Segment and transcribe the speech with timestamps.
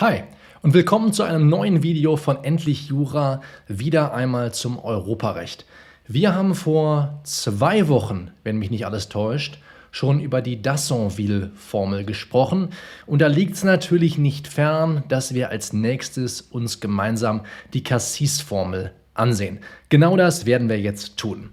[0.00, 0.22] Hi
[0.62, 5.66] und willkommen zu einem neuen Video von Endlich Jura, wieder einmal zum Europarecht.
[6.06, 9.58] Wir haben vor zwei Wochen, wenn mich nicht alles täuscht,
[9.90, 12.68] schon über die Dassonville-Formel gesprochen
[13.06, 17.40] und da liegt es natürlich nicht fern, dass wir als nächstes uns gemeinsam
[17.74, 19.58] die Cassis-Formel ansehen.
[19.88, 21.50] Genau das werden wir jetzt tun.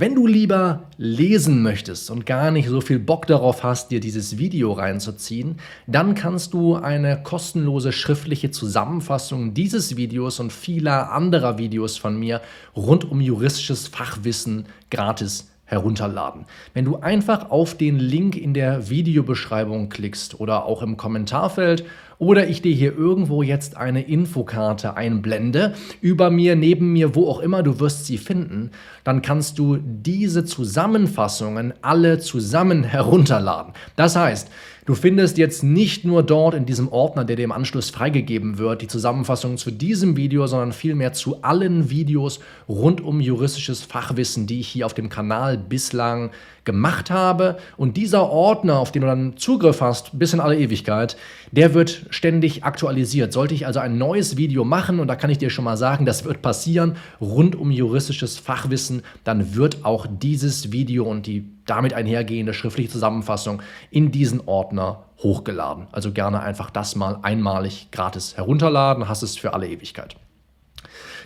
[0.00, 4.38] Wenn du lieber lesen möchtest und gar nicht so viel Bock darauf hast, dir dieses
[4.38, 5.56] Video reinzuziehen,
[5.88, 12.42] dann kannst du eine kostenlose schriftliche Zusammenfassung dieses Videos und vieler anderer Videos von mir
[12.76, 16.46] rund um juristisches Fachwissen gratis herunterladen.
[16.74, 21.84] Wenn du einfach auf den Link in der Videobeschreibung klickst oder auch im Kommentarfeld
[22.18, 27.40] oder ich dir hier irgendwo jetzt eine Infokarte einblende, über mir, neben mir, wo auch
[27.40, 28.70] immer, du wirst sie finden,
[29.04, 33.74] dann kannst du diese Zusammenfassungen alle zusammen herunterladen.
[33.96, 34.50] Das heißt,
[34.88, 38.80] Du findest jetzt nicht nur dort in diesem Ordner, der dir im Anschluss freigegeben wird,
[38.80, 44.60] die Zusammenfassung zu diesem Video, sondern vielmehr zu allen Videos rund um juristisches Fachwissen, die
[44.60, 46.30] ich hier auf dem Kanal bislang
[46.64, 47.58] gemacht habe.
[47.76, 51.18] Und dieser Ordner, auf den du dann Zugriff hast, bis in alle Ewigkeit,
[51.52, 53.32] der wird ständig aktualisiert.
[53.32, 56.06] Sollte ich also ein neues Video machen, und da kann ich dir schon mal sagen,
[56.06, 61.92] das wird passieren, rund um juristisches Fachwissen, dann wird auch dieses Video und die damit
[61.94, 65.86] einhergehende schriftliche Zusammenfassung in diesen Ordner hochgeladen.
[65.92, 70.16] Also gerne einfach das mal einmalig gratis herunterladen, hast es für alle Ewigkeit.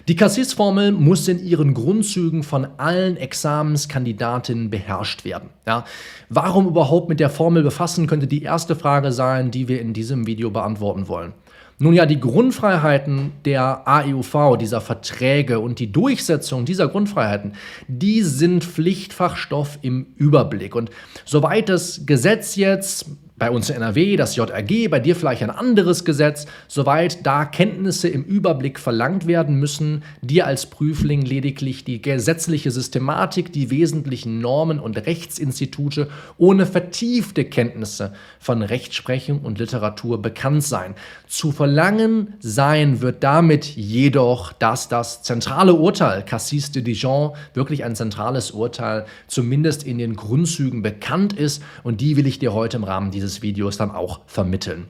[0.09, 5.51] Die Cassis-Formel muss in ihren Grundzügen von allen Examenskandidatinnen beherrscht werden.
[5.65, 5.85] Ja,
[6.29, 10.27] warum überhaupt mit der Formel befassen, könnte die erste Frage sein, die wir in diesem
[10.27, 11.35] Video beantworten wollen.
[11.79, 17.55] Nun ja, die Grundfreiheiten der AEUV, dieser Verträge und die Durchsetzung dieser Grundfreiheiten,
[17.87, 20.75] die sind Pflichtfachstoff im Überblick.
[20.75, 20.91] Und
[21.25, 26.05] soweit das Gesetz jetzt bei uns in NRW das JRG, bei dir vielleicht ein anderes
[26.05, 32.71] Gesetz, soweit da Kenntnisse im Überblick verlangt werden müssen, dir als Prüfling lediglich die gesetzliche
[32.71, 40.95] Systematik, die wesentlichen Normen und Rechtsinstitute ohne vertiefte Kenntnisse von Rechtsprechung und Literatur bekannt sein.
[41.27, 47.97] Zu verlangen sein wird damit jedoch, dass das zentrale Urteil Cassis de Dijon wirklich ein
[47.97, 52.85] zentrales Urteil zumindest in den Grundzügen bekannt ist und die will ich dir heute im
[52.85, 54.89] Rahmen dieses dieses Videos dann auch vermitteln.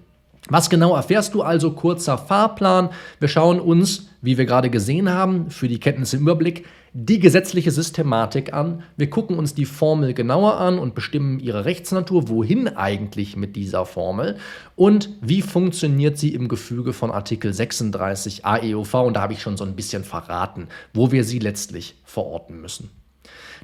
[0.49, 1.71] Was genau erfährst du also?
[1.71, 2.91] Kurzer Fahrplan.
[3.21, 7.71] Wir schauen uns, wie wir gerade gesehen haben, für die Kenntnisse im Überblick die gesetzliche
[7.71, 8.83] Systematik an.
[8.97, 13.87] Wir gucken uns die Formel genauer an und bestimmen ihre Rechtsnatur, wohin eigentlich mit dieser
[13.87, 14.37] Formel
[14.77, 18.95] und wie funktioniert sie im Gefüge von Artikel 36 AEUV.
[18.95, 22.91] Und da habe ich schon so ein bisschen verraten, wo wir sie letztlich verorten müssen.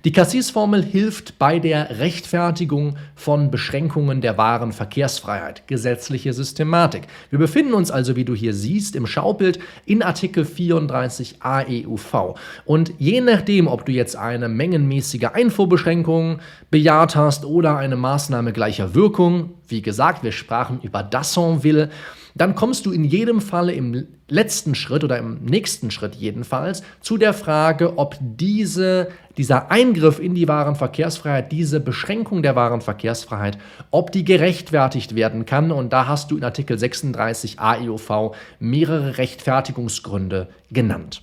[0.04, 7.08] Die Cassis-Formel hilft bei der Rechtfertigung von Beschränkungen der wahren Verkehrsfreiheit, gesetzliche Systematik.
[7.30, 12.36] Wir befinden uns also, wie du hier siehst, im Schaubild in Artikel 34 AEUV.
[12.64, 16.38] Und je nachdem, ob du jetzt eine mengenmäßige Einfuhrbeschränkung
[16.70, 21.90] bejaht hast oder eine Maßnahme gleicher Wirkung, wie gesagt, wir sprachen über Dassonville,
[22.38, 27.16] dann kommst du in jedem Falle im letzten Schritt oder im nächsten Schritt jedenfalls zu
[27.16, 33.58] der Frage, ob diese, dieser Eingriff in die wahren Verkehrsfreiheit, diese Beschränkung der wahren Verkehrsfreiheit,
[33.90, 35.70] ob die gerechtfertigt werden kann.
[35.70, 41.22] Und da hast du in Artikel 36 AEOV mehrere Rechtfertigungsgründe genannt.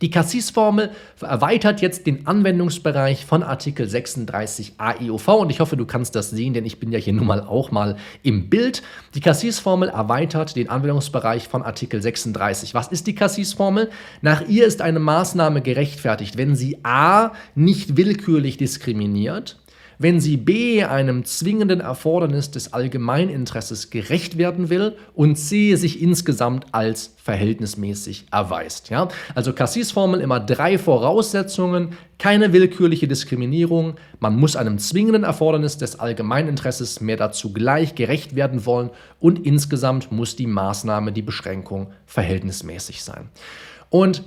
[0.00, 0.90] Die Cassis-Formel
[1.20, 6.54] erweitert jetzt den Anwendungsbereich von Artikel 36 AEOV und ich hoffe, du kannst das sehen,
[6.54, 8.82] denn ich bin ja hier nun mal auch mal im Bild.
[9.14, 12.72] Die Cassis-Formel erweitert den Anwendungsbereich von Artikel 36.
[12.72, 13.90] Was ist die Cassis-Formel?
[14.22, 17.32] Nach ihr ist eine Maßnahme gerechtfertigt, wenn sie a.
[17.54, 19.59] nicht willkürlich diskriminiert,
[20.00, 20.82] wenn sie b.
[20.82, 25.74] einem zwingenden Erfordernis des Allgemeininteresses gerecht werden will und c.
[25.74, 28.88] sich insgesamt als verhältnismäßig erweist.
[28.88, 29.08] Ja?
[29.34, 36.00] Also Cassis Formel immer drei Voraussetzungen, keine willkürliche Diskriminierung, man muss einem zwingenden Erfordernis des
[36.00, 43.04] Allgemeininteresses mehr dazu gleich gerecht werden wollen und insgesamt muss die Maßnahme, die Beschränkung verhältnismäßig
[43.04, 43.28] sein.
[43.90, 44.22] Und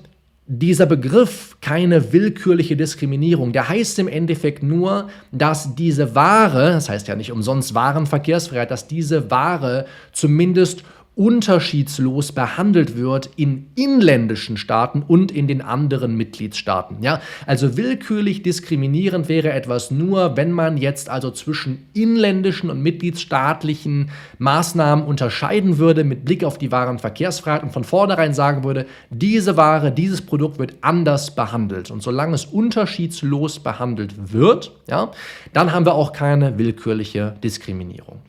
[0.46, 7.08] dieser Begriff keine willkürliche Diskriminierung, der heißt im Endeffekt nur, dass diese Ware, das heißt
[7.08, 10.84] ja nicht umsonst Warenverkehrsfreiheit, dass diese Ware zumindest
[11.16, 17.04] unterschiedslos behandelt wird in inländischen Staaten und in den anderen Mitgliedstaaten.
[17.04, 24.10] Ja, also willkürlich diskriminierend wäre etwas nur, wenn man jetzt also zwischen inländischen und mitgliedstaatlichen
[24.40, 29.92] Maßnahmen unterscheiden würde mit Blick auf die Warenverkehrsfreiheit und von vornherein sagen würde, diese Ware,
[29.92, 31.92] dieses Produkt wird anders behandelt.
[31.92, 35.12] Und solange es unterschiedslos behandelt wird, ja,
[35.54, 38.22] dann haben wir auch keine willkürliche Diskriminierung.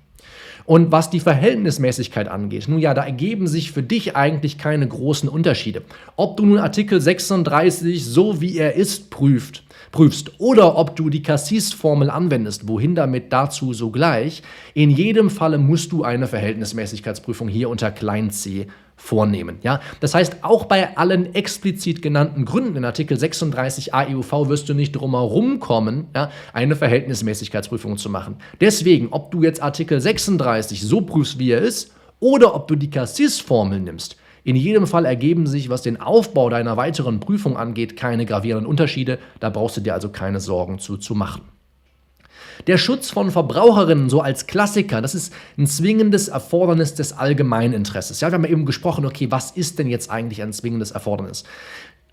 [0.66, 5.28] Und was die Verhältnismäßigkeit angeht, nun ja, da ergeben sich für dich eigentlich keine großen
[5.28, 5.82] Unterschiede.
[6.16, 9.62] Ob du nun Artikel 36 so wie er ist prüft,
[9.92, 15.92] prüfst oder ob du die Cassis-Formel anwendest, wohin damit dazu sogleich, in jedem Falle musst
[15.92, 19.58] du eine Verhältnismäßigkeitsprüfung hier unter klein c vornehmen.
[19.62, 19.80] Ja?
[20.00, 24.92] Das heißt, auch bei allen explizit genannten Gründen in Artikel 36 AEUV wirst du nicht
[24.92, 28.36] drum herum kommen, ja, eine Verhältnismäßigkeitsprüfung zu machen.
[28.60, 32.90] Deswegen, ob du jetzt Artikel 36 so prüfst, wie er ist, oder ob du die
[32.90, 38.26] Cassis-Formel nimmst, in jedem Fall ergeben sich, was den Aufbau deiner weiteren Prüfung angeht, keine
[38.26, 39.18] gravierenden Unterschiede.
[39.40, 41.53] Da brauchst du dir also keine Sorgen zu, zu machen.
[42.66, 48.20] Der Schutz von Verbraucherinnen, so als Klassiker, das ist ein zwingendes Erfordernis des Allgemeininteresses.
[48.20, 51.44] Ja, wir haben ja eben gesprochen, okay, was ist denn jetzt eigentlich ein zwingendes Erfordernis?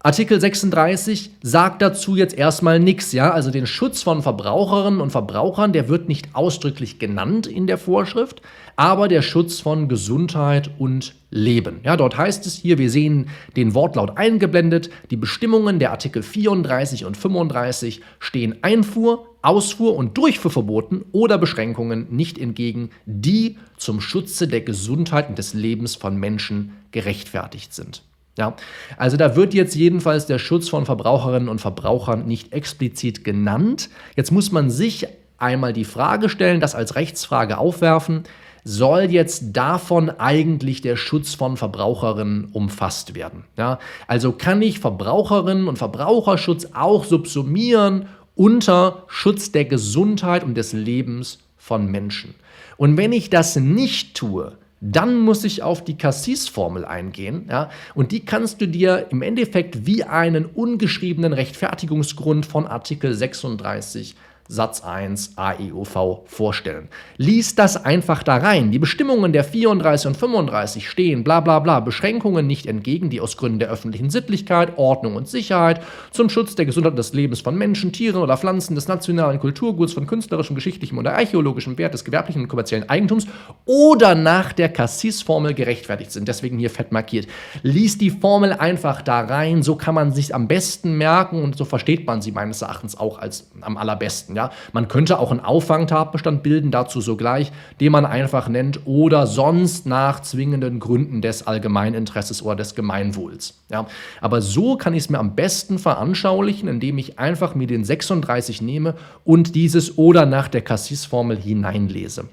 [0.04, 5.74] Artikel 36 sagt dazu jetzt erstmal nichts, ja, also den Schutz von Verbraucherinnen und Verbrauchern,
[5.74, 8.42] der wird nicht ausdrücklich genannt in der Vorschrift,
[8.76, 11.82] aber der Schutz von Gesundheit und Leben.
[11.84, 17.06] Ja, dort heißt es hier, wir sehen den Wortlaut eingeblendet, die Bestimmungen der Artikel 34
[17.06, 24.48] und 35 stehen Einfuhr, Ausfuhr und Durchfuhr verboten oder Beschränkungen nicht entgegen, die zum Schutze
[24.48, 28.04] der Gesundheit und des Lebens von Menschen gerechtfertigt sind.
[28.38, 28.56] Ja,
[28.98, 33.90] also da wird jetzt jedenfalls der Schutz von Verbraucherinnen und Verbrauchern nicht explizit genannt.
[34.16, 35.08] Jetzt muss man sich
[35.38, 38.24] einmal die Frage stellen, das als Rechtsfrage aufwerfen,
[38.64, 43.46] soll jetzt davon eigentlich der Schutz von Verbraucherinnen umfasst werden?
[43.58, 50.74] Ja, also kann ich Verbraucherinnen und Verbraucherschutz auch subsumieren unter Schutz der Gesundheit und des
[50.74, 52.36] Lebens von Menschen?
[52.78, 57.46] Und wenn ich das nicht tue, dann muss ich auf die Cassis-Formel eingehen.
[57.50, 57.70] Ja?
[57.94, 64.16] Und die kannst du dir im Endeffekt wie einen ungeschriebenen Rechtfertigungsgrund von Artikel 36
[64.52, 66.90] Satz 1 AEUV vorstellen.
[67.16, 68.72] Lies das einfach da rein.
[68.72, 73.38] Die Bestimmungen der 34 und 35 stehen bla bla bla Beschränkungen nicht entgegen, die aus
[73.38, 75.82] Gründen der öffentlichen Sittlichkeit, Ordnung und Sicherheit
[76.12, 79.94] zum Schutz der Gesundheit und des Lebens von Menschen, Tieren oder Pflanzen, des nationalen Kulturguts,
[79.94, 83.28] von künstlerischem, geschichtlichem oder archäologischem Wert, des gewerblichen und kommerziellen Eigentums
[83.64, 86.28] oder nach der Cassis-Formel gerechtfertigt sind.
[86.28, 87.28] Deswegen hier fett markiert.
[87.64, 91.64] Lies die Formel einfach da rein, so kann man sich am besten merken und so
[91.64, 94.36] versteht man sie meines Erachtens auch als am allerbesten.
[94.36, 94.41] Ja?
[94.42, 94.52] Ja?
[94.74, 100.22] Man könnte auch einen Auffangtatbestand bilden, dazu sogleich, den man einfach nennt oder sonst nach
[100.22, 103.60] zwingenden Gründen des Allgemeininteresses oder des Gemeinwohls.
[103.70, 103.86] Ja?
[104.20, 108.62] Aber so kann ich es mir am besten veranschaulichen, indem ich einfach mir den 36
[108.62, 112.26] nehme und dieses oder nach der Cassis-Formel hineinlese.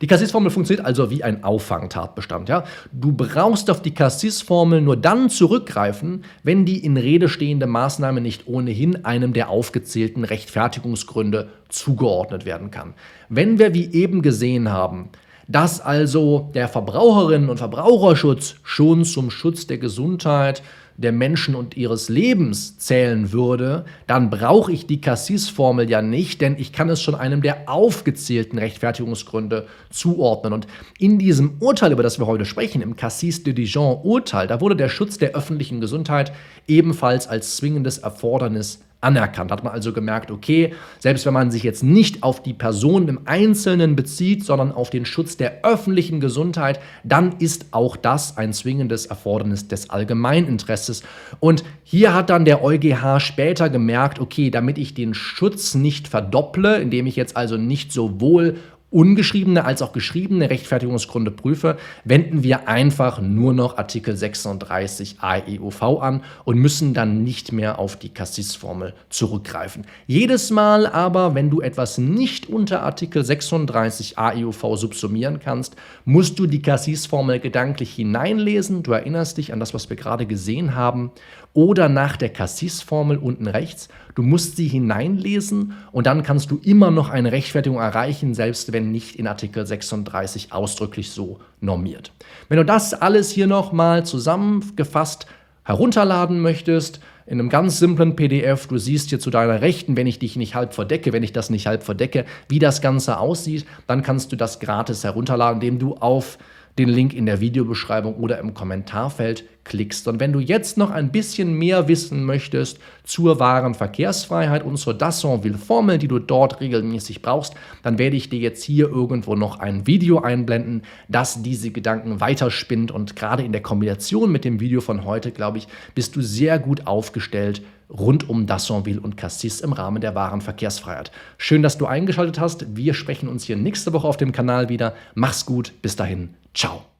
[0.00, 2.48] Die Cassis-Formel funktioniert also wie ein Auffangtatbestand.
[2.48, 2.64] Ja?
[2.92, 8.46] Du brauchst auf die Cassis-Formel nur dann zurückgreifen, wenn die in Rede stehende Maßnahme nicht
[8.46, 12.94] ohnehin einem der aufgezählten Rechtfertigungsgründe zugeordnet werden kann.
[13.28, 15.10] Wenn wir, wie eben gesehen haben,
[15.48, 20.62] dass also der Verbraucherinnen- und Verbraucherschutz schon zum Schutz der Gesundheit,
[20.96, 26.56] der Menschen und ihres Lebens zählen würde, dann brauche ich die Cassis-Formel ja nicht, denn
[26.58, 30.52] ich kann es schon einem der aufgezählten Rechtfertigungsgründe zuordnen.
[30.52, 30.66] Und
[30.98, 34.88] in diesem Urteil, über das wir heute sprechen, im Cassis de Dijon-Urteil, da wurde der
[34.88, 36.32] Schutz der öffentlichen Gesundheit
[36.66, 39.50] ebenfalls als zwingendes Erfordernis anerkannt.
[39.50, 43.20] Hat man also gemerkt, okay, selbst wenn man sich jetzt nicht auf die Person im
[43.26, 49.06] Einzelnen bezieht, sondern auf den Schutz der öffentlichen Gesundheit, dann ist auch das ein zwingendes
[49.06, 51.02] Erfordernis des Allgemeininteresses.
[51.40, 56.78] Und hier hat dann der EuGH später gemerkt, okay, damit ich den Schutz nicht verdopple,
[56.78, 58.56] indem ich jetzt also nicht sowohl
[58.92, 66.22] ungeschriebene als auch geschriebene Rechtfertigungsgründe prüfe, wenden wir einfach nur noch Artikel 36 AEUV an
[66.44, 69.86] und müssen dann nicht mehr auf die Cassis-Formel zurückgreifen.
[70.06, 76.46] Jedes Mal aber, wenn du etwas nicht unter Artikel 36 AEUV subsumieren kannst, musst du
[76.46, 78.82] die Cassis-Formel gedanklich hineinlesen.
[78.82, 81.10] Du erinnerst dich an das, was wir gerade gesehen haben.
[81.54, 83.88] Oder nach der Cassis-Formel unten rechts.
[84.14, 88.90] Du musst sie hineinlesen und dann kannst du immer noch eine Rechtfertigung erreichen, selbst wenn
[88.90, 92.12] nicht in Artikel 36 ausdrücklich so normiert.
[92.48, 95.26] Wenn du das alles hier nochmal zusammengefasst
[95.64, 100.18] herunterladen möchtest, in einem ganz simplen PDF, du siehst hier zu deiner Rechten, wenn ich
[100.18, 104.02] dich nicht halb verdecke, wenn ich das nicht halb verdecke, wie das Ganze aussieht, dann
[104.02, 106.38] kannst du das gratis herunterladen, indem du auf
[106.78, 110.08] den Link in der Videobeschreibung oder im Kommentarfeld klickst.
[110.08, 114.94] Und wenn du jetzt noch ein bisschen mehr wissen möchtest zur wahren Verkehrsfreiheit und zur
[114.94, 119.86] Dassonville-Formel, die du dort regelmäßig brauchst, dann werde ich dir jetzt hier irgendwo noch ein
[119.86, 122.90] Video einblenden, das diese Gedanken weiterspinnt.
[122.90, 126.58] Und gerade in der Kombination mit dem Video von heute, glaube ich, bist du sehr
[126.58, 127.62] gut aufgestellt
[127.92, 131.12] rund um Dassonville und Cassis im Rahmen der wahren Verkehrsfreiheit.
[131.38, 132.76] Schön, dass du eingeschaltet hast.
[132.76, 134.94] Wir sprechen uns hier nächste Woche auf dem Kanal wieder.
[135.14, 135.72] Mach's gut.
[135.82, 136.34] Bis dahin.
[136.54, 136.91] Ciao.